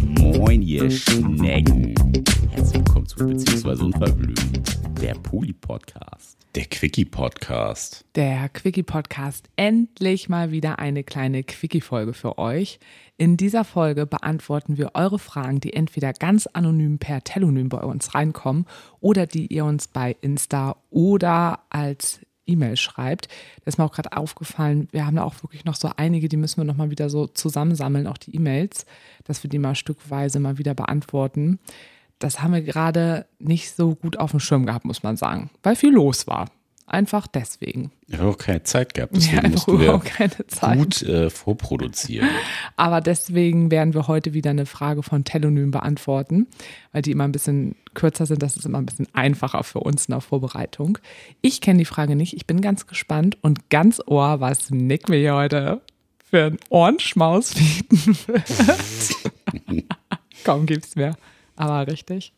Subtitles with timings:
[0.00, 1.94] Moin, ihr Schnecken.
[2.48, 6.38] Herzlich willkommen zu Beziehungsweise Unverblümt, der Poli-Podcast.
[6.54, 8.06] Der Quickie-Podcast.
[8.14, 9.50] Der Quickie-Podcast.
[9.56, 12.80] Endlich mal wieder eine kleine Quickie-Folge für euch.
[13.18, 18.14] In dieser Folge beantworten wir eure Fragen, die entweder ganz anonym per Telonym bei uns
[18.14, 18.64] reinkommen
[19.00, 22.20] oder die ihr uns bei Insta oder als
[22.50, 23.28] E-Mail schreibt.
[23.64, 24.88] Das ist mir auch gerade aufgefallen.
[24.92, 27.26] Wir haben da auch wirklich noch so einige, die müssen wir noch mal wieder so
[27.26, 28.86] zusammensammeln, auch die E-Mails,
[29.24, 31.58] dass wir die mal stückweise mal wieder beantworten.
[32.18, 35.76] Das haben wir gerade nicht so gut auf dem Schirm gehabt, muss man sagen, weil
[35.76, 36.50] viel los war.
[36.92, 37.92] Einfach deswegen.
[38.08, 39.12] Ich habe auch keine Zeit gehabt.
[39.16, 40.76] Deswegen Ja, mussten wir überhaupt keine Zeit.
[40.76, 42.28] gut äh, vorproduzieren.
[42.76, 46.48] Aber deswegen werden wir heute wieder eine Frage von Telonym beantworten,
[46.90, 48.42] weil die immer ein bisschen kürzer sind.
[48.42, 50.98] Das ist immer ein bisschen einfacher für uns in der Vorbereitung.
[51.42, 52.34] Ich kenne die Frage nicht.
[52.34, 55.80] Ich bin ganz gespannt und ganz ohr, was Nick mir hier heute
[56.28, 58.42] für einen Ohrenschmaus bieten wird.
[60.44, 61.14] Komm, gib's mir.
[61.54, 62.32] Aber richtig.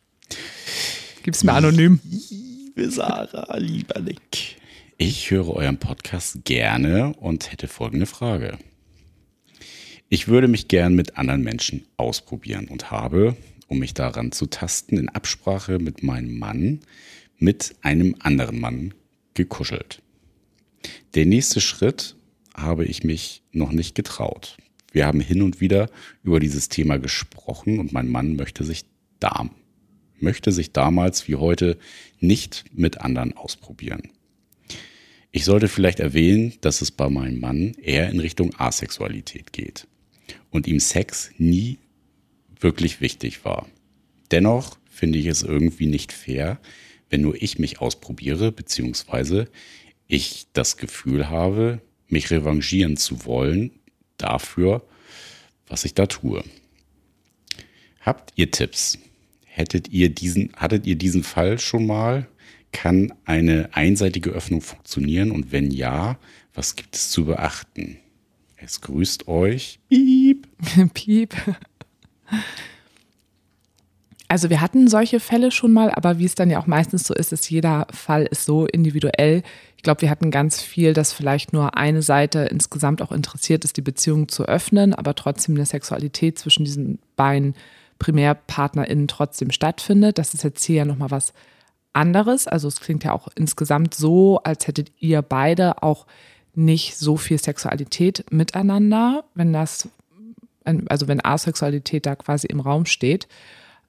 [1.22, 2.00] Gib's mir anonym.
[2.30, 4.56] Liebe Sarah, lieber Nick.
[4.98, 8.58] Ich höre euren Podcast gerne und hätte folgende Frage.
[10.08, 13.36] Ich würde mich gern mit anderen Menschen ausprobieren und habe,
[13.68, 16.80] um mich daran zu tasten, in Absprache mit meinem Mann
[17.38, 18.94] mit einem anderen Mann
[19.34, 20.00] gekuschelt.
[21.14, 22.16] Der nächste Schritt
[22.54, 24.56] habe ich mich noch nicht getraut.
[24.92, 25.90] Wir haben hin und wieder
[26.22, 28.84] über dieses Thema gesprochen und mein Mann möchte sich
[29.20, 29.48] da,
[30.22, 31.78] möchte sich damals wie heute
[32.20, 34.10] nicht mit anderen ausprobieren.
[35.30, 39.86] Ich sollte vielleicht erwähnen, dass es bei meinem Mann eher in Richtung Asexualität geht
[40.50, 41.78] und ihm Sex nie
[42.60, 43.66] wirklich wichtig war.
[44.30, 46.60] Dennoch finde ich es irgendwie nicht fair,
[47.08, 49.48] wenn nur ich mich ausprobiere, beziehungsweise
[50.06, 53.70] ich das Gefühl habe, mich revanchieren zu wollen
[54.18, 54.86] dafür,
[55.66, 56.44] was ich da tue.
[58.00, 58.98] Habt ihr Tipps?
[59.54, 62.26] Hättet ihr diesen, hattet ihr diesen Fall schon mal?
[62.72, 65.30] Kann eine einseitige Öffnung funktionieren?
[65.30, 66.18] Und wenn ja,
[66.54, 67.98] was gibt es zu beachten?
[68.56, 69.78] Es grüßt euch.
[69.90, 70.48] Piep.
[70.94, 71.34] Piep.
[74.26, 77.12] Also wir hatten solche Fälle schon mal, aber wie es dann ja auch meistens so
[77.12, 79.42] ist, ist jeder Fall ist so individuell.
[79.76, 83.76] Ich glaube, wir hatten ganz viel, dass vielleicht nur eine Seite insgesamt auch interessiert ist,
[83.76, 87.54] die Beziehung zu öffnen, aber trotzdem eine Sexualität zwischen diesen beiden
[88.02, 90.18] PrimärpartnerInnen trotzdem stattfindet.
[90.18, 91.32] Das ist jetzt hier ja nochmal was
[91.92, 92.48] anderes.
[92.48, 96.06] Also es klingt ja auch insgesamt so, als hättet ihr beide auch
[96.52, 99.88] nicht so viel Sexualität miteinander, wenn das,
[100.64, 103.28] also wenn Asexualität da quasi im Raum steht.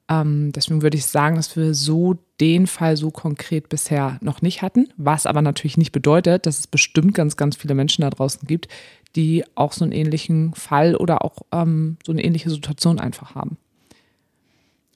[0.08, 4.62] Ähm, deswegen würde ich sagen, dass wir so den Fall so konkret bisher noch nicht
[4.62, 8.48] hatten, was aber natürlich nicht bedeutet, dass es bestimmt ganz, ganz viele Menschen da draußen
[8.48, 8.68] gibt,
[9.16, 13.58] die auch so einen ähnlichen Fall oder auch ähm, so eine ähnliche Situation einfach haben.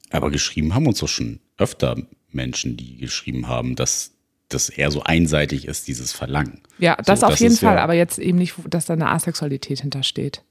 [0.09, 1.95] Aber geschrieben haben uns doch schon öfter
[2.31, 4.12] Menschen, die geschrieben haben, dass
[4.50, 6.62] das eher so einseitig ist, dieses Verlangen.
[6.79, 9.09] Ja, das So, auf jeden ist Fall, ja- aber jetzt eben nicht, dass da eine
[9.09, 10.44] Asexualität hintersteht.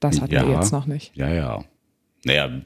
[0.00, 0.60] Das hatten wir Ja.
[0.60, 1.16] jetzt noch nicht.
[1.16, 1.64] Ja, ja.
[2.24, 2.60] Naja,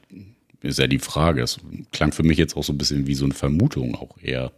[0.61, 1.41] ist ja die Frage.
[1.43, 1.59] Es
[1.91, 4.51] klang für mich jetzt auch so ein bisschen wie so eine Vermutung auch eher.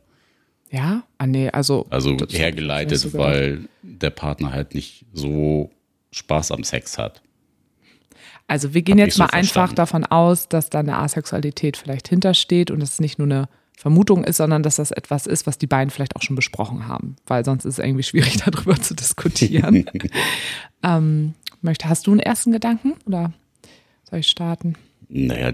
[0.71, 1.03] Ja?
[1.17, 1.85] Ah, nee, also.
[1.89, 3.27] Also das- hergeleitet, das so gehört.
[3.35, 5.71] weil der Partner halt nicht so
[6.11, 7.21] Spaß am Sex hat.
[8.47, 11.77] Also wir gehen Hab jetzt ich so mal einfach davon aus, dass da eine Asexualität
[11.77, 15.47] vielleicht hintersteht und dass es nicht nur eine Vermutung ist, sondern dass das etwas ist,
[15.47, 18.79] was die beiden vielleicht auch schon besprochen haben, weil sonst ist es irgendwie schwierig, darüber
[18.81, 19.85] zu diskutieren.
[20.83, 23.33] ähm, möchte, hast du einen ersten Gedanken oder
[24.09, 24.75] soll ich starten?
[25.09, 25.51] Naja,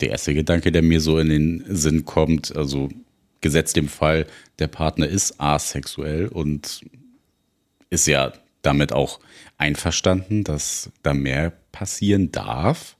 [0.00, 2.88] der erste Gedanke, der mir so in den Sinn kommt, also
[3.40, 4.26] gesetzt dem Fall,
[4.58, 6.82] der Partner ist asexuell und
[7.90, 8.32] ist ja
[8.64, 9.20] damit auch
[9.58, 12.96] einverstanden, dass da mehr passieren darf.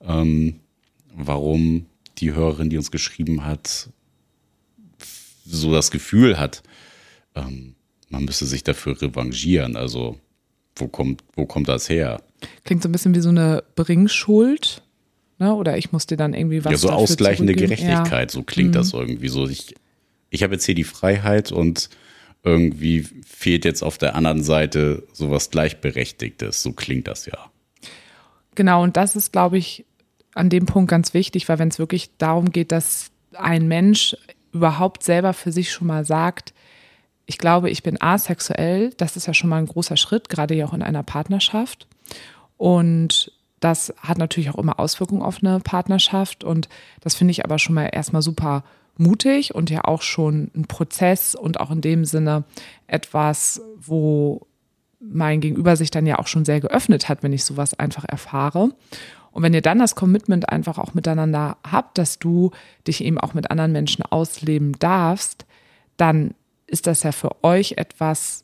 [0.00, 0.60] Ähm,
[1.14, 1.86] warum
[2.18, 3.90] die Hörerin, die uns geschrieben hat,
[5.44, 6.62] so das Gefühl hat,
[7.34, 7.74] ähm,
[8.08, 9.76] man müsste sich dafür revanchieren.
[9.76, 10.18] Also
[10.76, 12.22] wo kommt, wo kommt das her?
[12.64, 14.82] Klingt so ein bisschen wie so eine Bringschuld,
[15.38, 15.54] ne?
[15.54, 17.54] Oder ich muss dir dann irgendwie was ja, so ausgleichende.
[17.54, 19.48] Gerechtigkeit, so klingt das irgendwie so.
[19.48, 19.74] Ich,
[20.30, 21.90] ich habe jetzt hier die Freiheit und
[22.44, 26.62] irgendwie fehlt jetzt auf der anderen Seite sowas Gleichberechtigtes.
[26.62, 27.50] So klingt das ja.
[28.54, 29.84] Genau, und das ist, glaube ich,
[30.34, 34.16] an dem Punkt ganz wichtig, weil wenn es wirklich darum geht, dass ein Mensch
[34.52, 36.52] überhaupt selber für sich schon mal sagt,
[37.26, 40.66] ich glaube, ich bin asexuell, das ist ja schon mal ein großer Schritt, gerade ja
[40.66, 41.86] auch in einer Partnerschaft.
[42.58, 46.44] Und das hat natürlich auch immer Auswirkungen auf eine Partnerschaft.
[46.44, 46.68] Und
[47.00, 48.62] das finde ich aber schon mal erstmal super
[48.96, 52.44] mutig und ja auch schon ein Prozess und auch in dem Sinne
[52.86, 54.46] etwas, wo
[55.00, 58.70] mein Gegenüber sich dann ja auch schon sehr geöffnet hat, wenn ich sowas einfach erfahre.
[59.32, 62.52] Und wenn ihr dann das Commitment einfach auch miteinander habt, dass du
[62.86, 65.44] dich eben auch mit anderen Menschen ausleben darfst,
[65.96, 66.34] dann
[66.66, 68.43] ist das ja für euch etwas,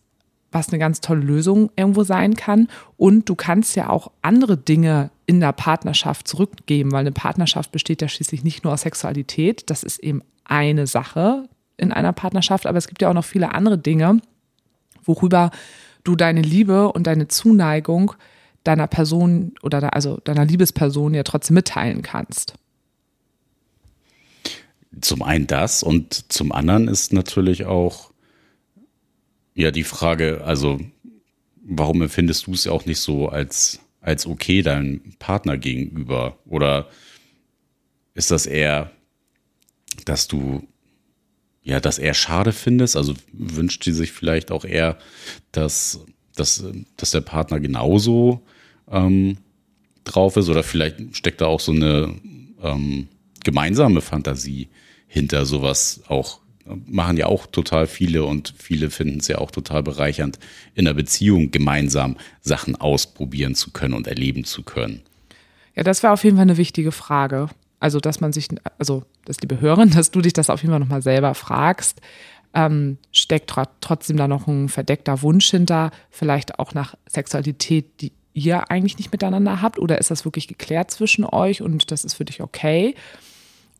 [0.52, 2.68] was eine ganz tolle Lösung irgendwo sein kann.
[2.96, 8.02] Und du kannst ja auch andere Dinge in der Partnerschaft zurückgeben, weil eine Partnerschaft besteht
[8.02, 9.70] ja schließlich nicht nur aus Sexualität.
[9.70, 13.54] Das ist eben eine Sache in einer Partnerschaft, aber es gibt ja auch noch viele
[13.54, 14.20] andere Dinge,
[15.04, 15.50] worüber
[16.04, 18.14] du deine Liebe und deine Zuneigung
[18.64, 22.54] deiner Person oder also deiner Liebesperson ja trotzdem mitteilen kannst.
[25.00, 28.09] Zum einen das und zum anderen ist natürlich auch
[29.60, 30.80] ja die Frage, also
[31.62, 36.38] warum empfindest du es auch nicht so als, als okay deinem Partner gegenüber?
[36.46, 36.88] Oder
[38.14, 38.90] ist das eher,
[40.04, 40.66] dass du
[41.62, 42.96] ja, das eher schade findest?
[42.96, 44.98] Also wünscht sie sich vielleicht auch eher,
[45.52, 46.00] dass,
[46.34, 46.64] dass,
[46.96, 48.42] dass der Partner genauso
[48.90, 49.38] ähm,
[50.04, 52.14] drauf ist oder vielleicht steckt da auch so eine
[52.62, 53.08] ähm,
[53.44, 54.68] gemeinsame Fantasie
[55.06, 56.40] hinter sowas auch.
[56.86, 60.38] Machen ja auch total viele und viele finden es ja auch total bereichernd,
[60.74, 65.02] in einer Beziehung gemeinsam Sachen ausprobieren zu können und erleben zu können.
[65.74, 67.48] Ja, das wäre auf jeden Fall eine wichtige Frage.
[67.78, 70.80] Also, dass man sich, also, das liebe Hörerin, dass du dich das auf jeden Fall
[70.80, 72.00] nochmal selber fragst.
[72.52, 78.70] Ähm, steckt trotzdem da noch ein verdeckter Wunsch hinter, vielleicht auch nach Sexualität, die ihr
[78.70, 79.78] eigentlich nicht miteinander habt?
[79.78, 82.94] Oder ist das wirklich geklärt zwischen euch und das ist für dich okay?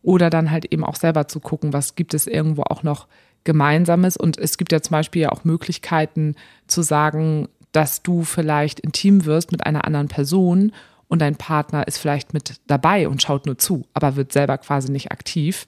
[0.03, 3.07] Oder dann halt eben auch selber zu gucken, was gibt es irgendwo auch noch
[3.43, 4.17] Gemeinsames?
[4.17, 6.35] Und es gibt ja zum Beispiel ja auch Möglichkeiten
[6.67, 10.71] zu sagen, dass du vielleicht intim wirst mit einer anderen Person
[11.07, 14.91] und dein Partner ist vielleicht mit dabei und schaut nur zu, aber wird selber quasi
[14.91, 15.67] nicht aktiv.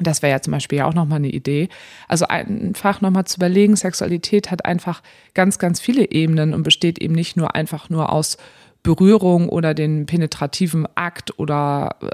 [0.00, 1.68] Das wäre ja zum Beispiel ja auch nochmal eine Idee.
[2.06, 5.02] Also einfach nochmal zu überlegen, Sexualität hat einfach
[5.34, 8.36] ganz, ganz viele Ebenen und besteht eben nicht nur einfach nur aus
[8.82, 12.10] Berührung oder den penetrativen Akt oder äh,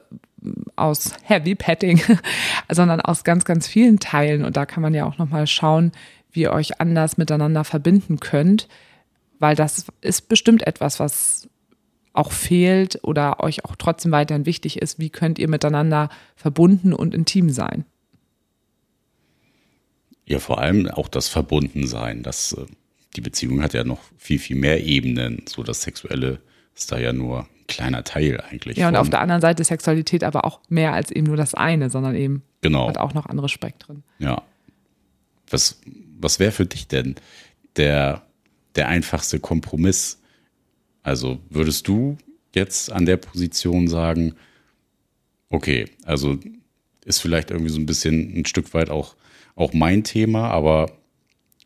[0.76, 2.00] aus Heavy Petting,
[2.71, 4.44] sondern aus ganz, ganz vielen Teilen.
[4.44, 5.93] Und da kann man ja auch nochmal schauen,
[6.32, 8.69] wie ihr euch anders miteinander verbinden könnt,
[9.38, 11.49] weil das ist bestimmt etwas, was
[12.12, 17.15] auch fehlt oder euch auch trotzdem weiterhin wichtig ist, wie könnt ihr miteinander verbunden und
[17.15, 17.85] intim sein?
[20.27, 22.23] Ja, vor allem auch das Verbundensein.
[22.23, 22.67] Das, äh,
[23.17, 25.43] die Beziehung hat ja noch viel, viel mehr Ebenen.
[25.47, 26.41] So das Sexuelle
[26.75, 28.76] ist da ja nur ein kleiner Teil eigentlich.
[28.76, 31.55] Ja, und auf der anderen Seite ist Sexualität aber auch mehr als eben nur das
[31.55, 32.88] eine, sondern eben genau.
[32.88, 34.03] hat auch noch andere Spektren.
[34.19, 34.43] Ja.
[35.49, 35.81] Was,
[36.19, 37.15] was wäre für dich denn
[37.76, 38.23] der,
[38.76, 40.19] der einfachste Kompromiss
[41.05, 42.17] also würdest du
[42.55, 44.35] jetzt an der Position sagen,
[45.50, 46.38] okay, also
[47.05, 49.15] ist vielleicht irgendwie so ein bisschen ein Stück weit auch,
[49.55, 50.91] auch mein Thema, aber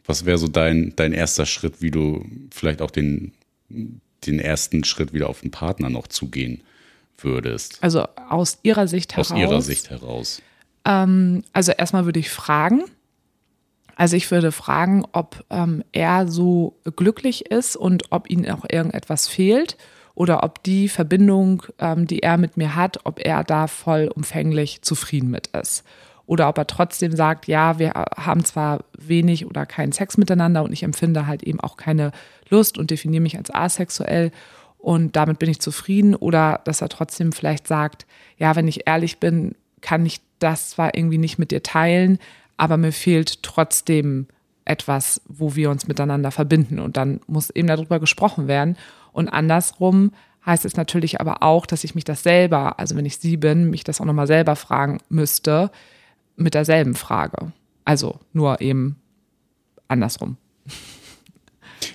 [0.04, 3.32] was wäre so dein, dein erster Schritt, wie du vielleicht auch den,
[4.26, 6.62] den ersten Schritt wieder auf den Partner noch zugehen
[7.18, 7.78] würdest?
[7.82, 9.32] Also aus ihrer Sicht heraus.
[9.32, 10.42] Aus ihrer Sicht heraus.
[10.84, 12.84] Ähm, also erstmal würde ich fragen,
[13.96, 19.26] also ich würde fragen, ob ähm, er so glücklich ist und ob ihm auch irgendetwas
[19.26, 19.76] fehlt
[20.14, 25.30] oder ob die Verbindung, ähm, die er mit mir hat, ob er da vollumfänglich zufrieden
[25.30, 25.84] mit ist.
[26.28, 30.74] Oder ob er trotzdem sagt, ja, wir haben zwar wenig oder keinen Sex miteinander und
[30.74, 32.12] ich empfinde halt eben auch keine
[32.50, 34.30] Lust und definiere mich als asexuell
[34.76, 36.14] und damit bin ich zufrieden.
[36.14, 38.06] Oder dass er trotzdem vielleicht sagt,
[38.36, 42.18] ja, wenn ich ehrlich bin, kann ich das zwar irgendwie nicht mit dir teilen,
[42.58, 44.26] aber mir fehlt trotzdem
[44.66, 46.78] etwas, wo wir uns miteinander verbinden.
[46.78, 48.76] Und dann muss eben darüber gesprochen werden.
[49.12, 50.12] Und andersrum
[50.44, 53.70] heißt es natürlich aber auch, dass ich mich das selber, also wenn ich sie bin,
[53.70, 55.70] mich das auch nochmal selber fragen müsste,
[56.38, 57.52] mit derselben Frage.
[57.84, 58.96] Also nur eben
[59.88, 60.36] andersrum.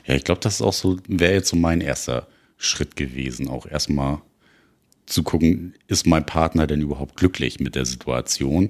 [0.06, 3.66] Ja, ich glaube, das ist auch so, wäre jetzt so mein erster Schritt gewesen, auch
[3.66, 4.22] erstmal
[5.06, 8.70] zu gucken, ist mein Partner denn überhaupt glücklich mit der Situation?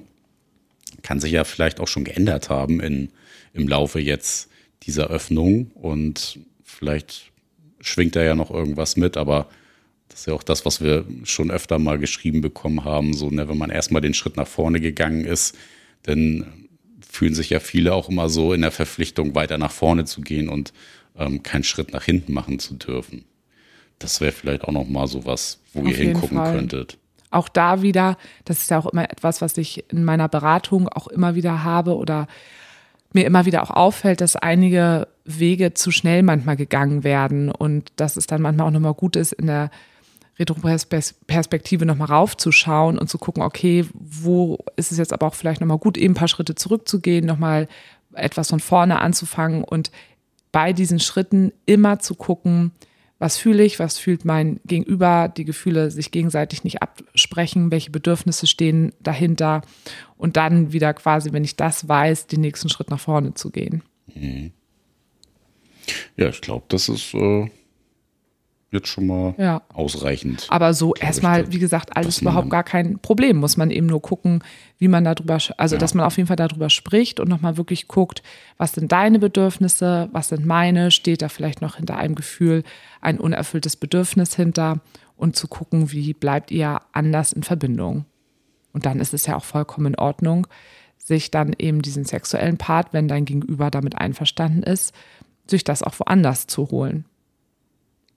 [1.02, 3.10] kann sich ja vielleicht auch schon geändert haben in,
[3.52, 4.50] im Laufe jetzt
[4.82, 7.30] dieser Öffnung und vielleicht
[7.80, 9.48] schwingt da ja noch irgendwas mit, aber
[10.14, 13.48] das ist ja auch das, was wir schon öfter mal geschrieben bekommen haben, so, ne,
[13.48, 15.58] wenn man erstmal den Schritt nach vorne gegangen ist,
[16.04, 16.68] dann
[17.04, 20.48] fühlen sich ja viele auch immer so in der Verpflichtung, weiter nach vorne zu gehen
[20.48, 20.72] und
[21.18, 23.24] ähm, keinen Schritt nach hinten machen zu dürfen.
[23.98, 26.54] Das wäre vielleicht auch noch mal so was, wo Auf ihr hingucken Fall.
[26.54, 26.96] könntet
[27.32, 31.08] auch da wieder, das ist ja auch immer etwas, was ich in meiner Beratung auch
[31.08, 32.28] immer wieder habe oder
[33.12, 38.16] mir immer wieder auch auffällt, dass einige Wege zu schnell manchmal gegangen werden und dass
[38.16, 39.70] es dann manchmal auch nochmal gut ist, in der
[40.38, 45.78] Retroperspektive nochmal raufzuschauen und zu gucken, okay, wo ist es jetzt aber auch vielleicht nochmal
[45.78, 47.68] gut, eben ein paar Schritte zurückzugehen, nochmal
[48.14, 49.90] etwas von vorne anzufangen und
[50.52, 52.72] bei diesen Schritten immer zu gucken,
[53.18, 58.46] was fühle ich, was fühlt mein Gegenüber, die Gefühle sich gegenseitig nicht absprechen, welche Bedürfnisse
[58.46, 59.62] stehen dahinter
[60.16, 63.82] und dann wieder quasi, wenn ich das weiß, den nächsten Schritt nach vorne zu gehen.
[64.14, 64.52] Mhm.
[66.16, 67.48] Ja, ich glaube, das ist äh,
[68.74, 69.62] jetzt schon mal ja.
[69.72, 70.46] ausreichend.
[70.50, 73.38] Aber so erstmal, wie gesagt, alles überhaupt gar kein Problem.
[73.38, 74.42] Muss man eben nur gucken,
[74.78, 75.78] wie man darüber, also ja.
[75.78, 78.22] dass man auf jeden Fall darüber spricht und nochmal wirklich guckt,
[78.58, 82.64] was sind deine Bedürfnisse, was sind meine, steht da vielleicht noch hinter einem Gefühl
[83.00, 84.80] ein unerfülltes Bedürfnis hinter
[85.16, 88.04] und zu gucken, wie bleibt ihr anders in Verbindung.
[88.72, 90.46] Und dann ist es ja auch vollkommen in Ordnung,
[90.98, 94.94] sich dann eben diesen sexuellen Part, wenn dein Gegenüber damit einverstanden ist,
[95.46, 97.04] sich das auch woanders zu holen.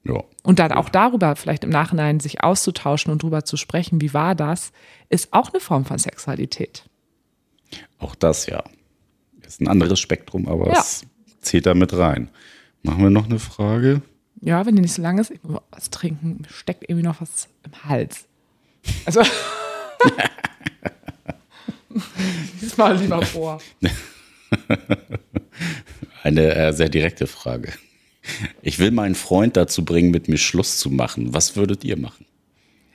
[0.07, 0.23] Ja.
[0.43, 4.35] Und dann auch darüber vielleicht im Nachhinein sich auszutauschen und darüber zu sprechen, wie war
[4.35, 4.71] das,
[5.09, 6.83] ist auch eine Form von Sexualität.
[7.99, 8.63] Auch das ja.
[9.45, 10.79] Ist ein anderes Spektrum, aber ja.
[10.79, 11.05] es
[11.41, 12.29] zählt da mit rein.
[12.83, 14.01] Machen wir noch eine Frage?
[14.41, 17.47] Ja, wenn die nicht so lang ist, ich muss was trinken, steckt irgendwie noch was
[17.63, 18.27] im Hals.
[19.05, 19.21] Also.
[22.61, 23.59] Diesmal lieber vor.
[26.23, 27.73] Eine äh, sehr direkte Frage.
[28.61, 31.33] Ich will meinen Freund dazu bringen, mit mir Schluss zu machen.
[31.33, 32.25] Was würdet ihr machen?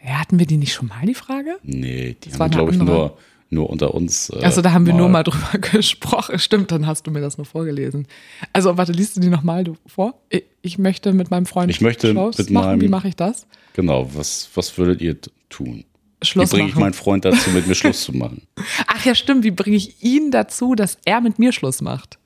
[0.05, 1.57] Ja, hatten wir die nicht schon mal, die Frage?
[1.63, 3.17] Nee, die das haben wir, glaube ich, nur,
[3.51, 4.31] nur unter uns.
[4.31, 4.99] Äh, also da haben wir mal.
[4.99, 6.39] nur mal drüber gesprochen.
[6.39, 8.07] Stimmt, dann hast du mir das nur vorgelesen.
[8.53, 10.15] Also warte, liest du die nochmal vor?
[10.63, 12.67] Ich möchte mit meinem Freund ich möchte Schluss mit machen.
[12.67, 13.47] Meinem, Wie mache ich das?
[13.75, 15.17] Genau, was, was würdet ihr
[15.49, 15.85] tun?
[16.23, 18.43] Schluss wie bringe ich meinen Freund dazu, mit mir Schluss zu machen?
[18.87, 19.45] Ach ja, stimmt.
[19.45, 22.19] Wie bringe ich ihn dazu, dass er mit mir Schluss macht?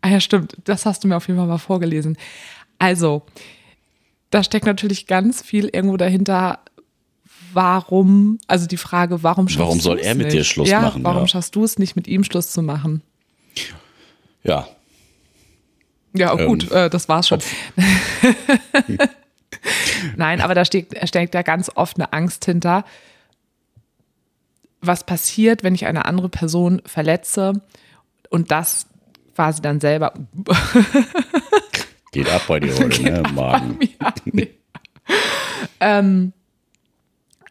[0.00, 0.56] Ah ja, stimmt.
[0.64, 2.16] Das hast du mir auf jeden Fall mal vorgelesen.
[2.78, 3.22] Also,
[4.30, 6.60] da steckt natürlich ganz viel irgendwo dahinter.
[7.52, 10.36] Warum, also die Frage, warum schaffst Warum soll er mit nicht?
[10.36, 11.02] dir Schluss ja, machen?
[11.02, 11.28] Warum ja.
[11.28, 13.02] schaffst du es nicht, mit ihm Schluss zu machen?
[14.42, 14.68] Ja.
[16.14, 17.40] Ja, oh, gut, ähm, äh, das war's schon.
[20.16, 22.84] Nein, aber da steckt, steckt ja ganz oft eine Angst hinter.
[24.80, 27.62] Was passiert, wenn ich eine andere Person verletze
[28.30, 28.87] und das
[29.38, 30.14] quasi dann selber.
[32.10, 33.22] Geht ab bei dir heute, ne?
[33.32, 33.78] Magen.
[34.24, 34.48] nee.
[35.78, 36.32] ähm,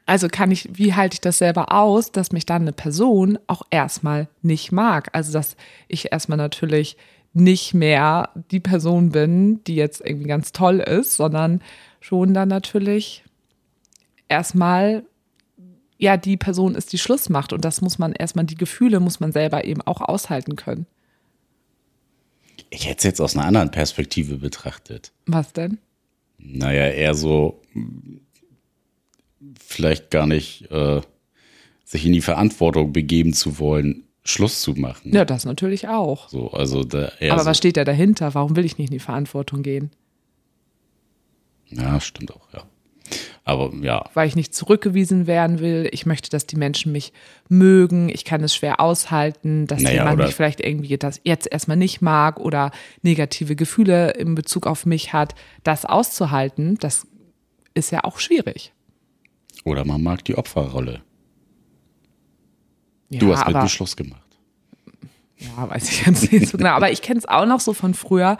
[0.06, 3.62] also kann ich, wie halte ich das selber aus, dass mich dann eine Person auch
[3.70, 5.08] erstmal nicht mag?
[5.14, 5.56] Also, dass
[5.88, 6.98] ich erstmal natürlich
[7.32, 11.62] nicht mehr die Person bin, die jetzt irgendwie ganz toll ist, sondern
[12.02, 13.24] schon dann natürlich
[14.28, 15.04] erstmal
[15.98, 17.54] ja die Person ist, die Schluss macht.
[17.54, 20.86] Und das muss man erstmal, die Gefühle muss man selber eben auch aushalten können.
[22.70, 25.12] Ich hätte es jetzt aus einer anderen Perspektive betrachtet.
[25.26, 25.78] Was denn?
[26.38, 27.62] Naja, eher so,
[29.60, 31.02] vielleicht gar nicht äh,
[31.86, 35.14] sich in die Verantwortung begeben zu wollen, Schluss zu machen.
[35.14, 36.28] Ja, das natürlich auch.
[36.30, 38.34] So, also da Aber so, was steht da dahinter?
[38.34, 39.92] Warum will ich nicht in die Verantwortung gehen?
[41.70, 42.64] Ja, stimmt auch, ja.
[43.44, 44.10] Aber ja.
[44.14, 45.88] Weil ich nicht zurückgewiesen werden will.
[45.92, 47.14] Ich möchte, dass die Menschen mich
[47.48, 48.10] mögen.
[48.10, 52.02] Ich kann es schwer aushalten, dass naja, jemand mich vielleicht irgendwie das jetzt erstmal nicht
[52.02, 52.72] mag oder
[53.04, 55.36] negative Gefühle in Bezug auf mich hat.
[55.64, 57.08] Das auszuhalten, das
[57.74, 58.74] ist ja auch schwierig.
[59.64, 61.02] Oder man mag die Opferrolle.
[63.10, 64.22] Ja, du hast mit Beschluss gemacht.
[65.38, 66.72] Ja, weiß ich jetzt nicht so genau.
[66.72, 68.38] Aber ich kenne es auch noch so von früher.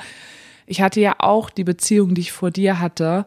[0.66, 3.26] Ich hatte ja auch die Beziehung, die ich vor dir hatte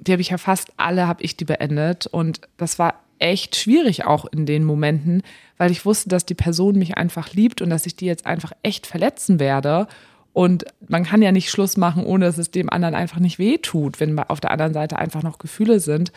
[0.00, 2.06] die habe ich ja fast alle, habe ich die beendet.
[2.06, 5.22] Und das war echt schwierig auch in den Momenten,
[5.58, 8.52] weil ich wusste, dass die Person mich einfach liebt und dass ich die jetzt einfach
[8.62, 9.86] echt verletzen werde.
[10.32, 14.00] Und man kann ja nicht Schluss machen, ohne dass es dem anderen einfach nicht wehtut,
[14.00, 16.12] wenn auf der anderen Seite einfach noch Gefühle sind.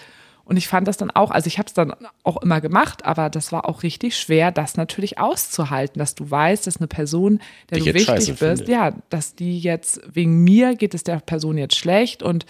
[0.46, 3.30] Und ich fand das dann auch, also ich habe es dann auch immer gemacht, aber
[3.30, 7.78] das war auch richtig schwer, das natürlich auszuhalten, dass du weißt, dass eine Person, der
[7.78, 11.78] ich du wichtig bist, ja, dass die jetzt wegen mir geht es der Person jetzt
[11.78, 12.46] schlecht und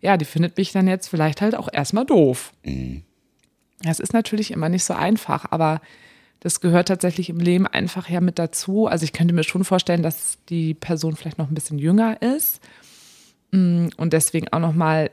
[0.00, 2.52] ja, die findet mich dann jetzt vielleicht halt auch erstmal doof.
[2.64, 3.02] Mhm.
[3.82, 5.80] Das ist natürlich immer nicht so einfach, aber
[6.40, 8.86] das gehört tatsächlich im Leben einfach ja mit dazu.
[8.86, 12.60] Also ich könnte mir schon vorstellen, dass die Person vielleicht noch ein bisschen jünger ist
[13.52, 15.10] mm, und deswegen auch noch mal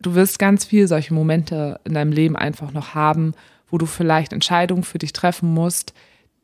[0.00, 3.34] du wirst ganz viel solche Momente in deinem Leben einfach noch haben,
[3.68, 5.94] wo du vielleicht Entscheidungen für dich treffen musst,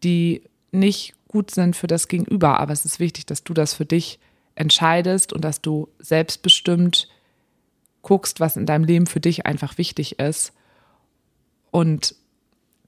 [0.04, 0.42] die
[0.72, 4.18] nicht gut sind für das Gegenüber, aber es ist wichtig, dass du das für dich
[4.54, 7.08] entscheidest und dass du selbstbestimmt
[8.06, 10.52] guckst, was in deinem Leben für dich einfach wichtig ist.
[11.72, 12.14] Und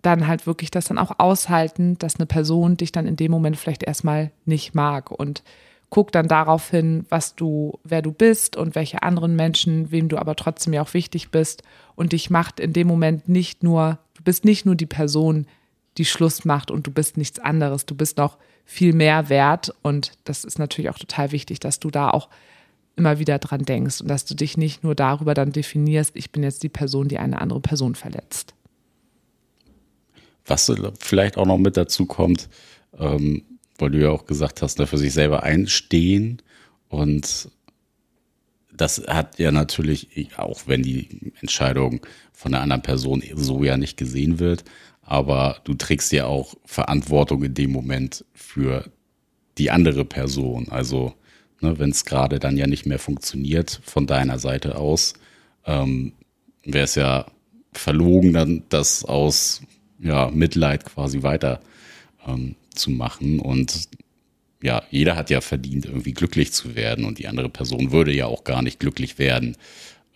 [0.00, 3.56] dann halt wirklich das dann auch aushalten, dass eine Person dich dann in dem Moment
[3.56, 5.10] vielleicht erstmal nicht mag.
[5.10, 5.42] Und
[5.90, 10.18] guck dann darauf hin, was du, wer du bist und welche anderen Menschen, wem du
[10.18, 11.64] aber trotzdem ja auch wichtig bist.
[11.96, 15.48] Und dich macht in dem Moment nicht nur, du bist nicht nur die Person,
[15.96, 17.86] die Schluss macht und du bist nichts anderes.
[17.86, 19.74] Du bist noch viel mehr wert.
[19.82, 22.28] Und das ist natürlich auch total wichtig, dass du da auch
[22.98, 26.42] immer wieder dran denkst und dass du dich nicht nur darüber dann definierst, ich bin
[26.42, 28.54] jetzt die Person, die eine andere Person verletzt.
[30.46, 32.48] Was vielleicht auch noch mit dazu kommt,
[32.98, 33.42] ähm,
[33.78, 36.42] weil du ja auch gesagt hast, ne, für sich selber einstehen
[36.88, 37.50] und
[38.72, 42.00] das hat ja natürlich, auch wenn die Entscheidung
[42.32, 44.64] von einer anderen Person so ja nicht gesehen wird,
[45.02, 48.90] aber du trägst ja auch Verantwortung in dem Moment für
[49.58, 50.68] die andere Person.
[50.68, 51.14] Also
[51.60, 55.14] ne, wenn es gerade dann ja nicht mehr funktioniert von deiner Seite aus,
[55.66, 56.12] ähm,
[56.64, 57.26] wäre es ja
[57.72, 59.62] verlogen, dann das aus
[59.98, 61.60] ja, Mitleid quasi weiter
[62.26, 63.40] ähm, zu machen.
[63.40, 63.88] Und
[64.62, 68.26] ja, jeder hat ja verdient, irgendwie glücklich zu werden und die andere Person würde ja
[68.26, 69.56] auch gar nicht glücklich werden,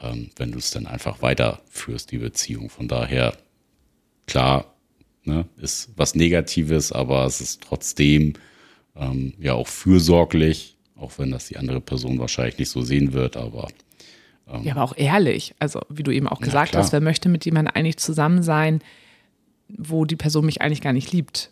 [0.01, 2.71] ähm, wenn du es dann einfach weiterführst, die Beziehung.
[2.71, 3.37] Von daher,
[4.27, 4.75] klar,
[5.25, 8.35] ne, ist was Negatives, aber es ist trotzdem
[8.97, 10.72] ähm, ja auch fürsorglich,
[11.03, 13.69] auch wenn das die andere Person wahrscheinlich nicht so sehen wird, aber
[14.49, 15.55] ähm, ja, aber auch ehrlich.
[15.59, 18.81] Also, wie du eben auch gesagt hast, wer möchte mit jemandem eigentlich zusammen sein,
[19.69, 21.51] wo die Person mich eigentlich gar nicht liebt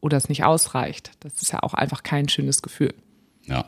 [0.00, 1.12] oder es nicht ausreicht?
[1.20, 2.94] Das ist ja auch einfach kein schönes Gefühl.
[3.46, 3.66] Ja.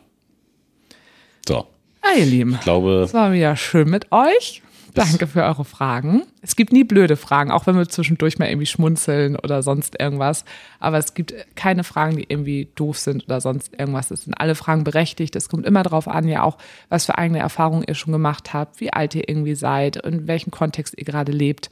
[1.46, 1.66] So.
[2.00, 2.54] Ah, ihr Lieben.
[2.54, 3.02] Ich glaube.
[3.04, 4.62] Es war wieder schön mit euch.
[4.94, 6.22] Danke für eure Fragen.
[6.40, 10.44] Es gibt nie blöde Fragen, auch wenn wir zwischendurch mal irgendwie schmunzeln oder sonst irgendwas.
[10.78, 14.12] Aber es gibt keine Fragen, die irgendwie doof sind oder sonst irgendwas.
[14.12, 15.34] Es sind alle Fragen berechtigt.
[15.34, 16.58] Es kommt immer darauf an, ja auch,
[16.88, 20.52] was für eigene Erfahrungen ihr schon gemacht habt, wie alt ihr irgendwie seid, in welchem
[20.52, 21.70] Kontext ihr gerade lebt.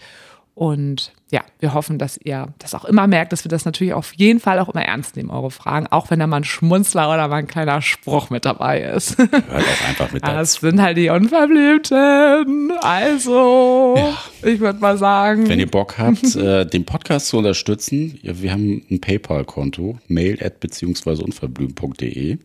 [0.54, 4.12] Und ja, wir hoffen, dass ihr das auch immer merkt, dass wir das natürlich auf
[4.12, 7.26] jeden Fall auch immer ernst nehmen, eure Fragen, auch wenn da mal ein Schmunzler oder
[7.28, 9.16] mal ein kleiner Spruch mit dabei ist.
[9.18, 10.23] Hört auch einfach mit.
[10.23, 12.73] Das sind halt die Unverblümten.
[12.82, 14.18] Also, ja.
[14.47, 15.49] ich würde mal sagen.
[15.49, 20.61] Wenn ihr Bock habt, äh, den Podcast zu unterstützen, wir haben ein PayPal-Konto, mail at
[20.61, 22.37] beziehungsweise unverblümt.de.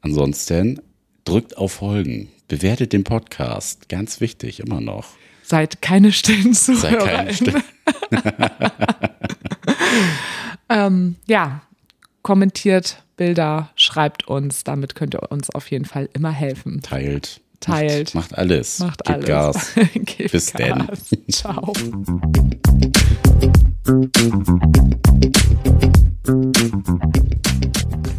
[0.00, 0.80] Ansonsten
[1.26, 5.08] drückt auf Folgen, bewertet den Podcast, ganz wichtig, immer noch.
[5.50, 7.00] Seid keine stillen Zuhörer.
[7.00, 7.62] Seid keine stillen.
[10.68, 11.62] ähm, ja,
[12.22, 14.62] kommentiert Bilder, schreibt uns.
[14.62, 16.82] Damit könnt ihr uns auf jeden Fall immer helfen.
[16.82, 17.40] Teilt.
[17.58, 18.14] Teilt.
[18.14, 18.78] Macht, macht alles.
[18.78, 19.26] Macht Gebt alles.
[19.26, 19.72] Gas.
[19.94, 20.88] Gebt Bis dann.
[21.32, 21.72] Ciao.